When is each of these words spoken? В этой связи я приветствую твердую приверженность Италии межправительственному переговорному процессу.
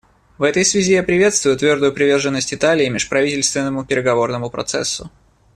В 0.39 0.41
этой 0.41 0.65
связи 0.65 0.93
я 0.93 1.03
приветствую 1.03 1.55
твердую 1.55 1.93
приверженность 1.93 2.55
Италии 2.55 2.89
межправительственному 2.89 3.85
переговорному 3.85 4.49
процессу. 4.49 5.11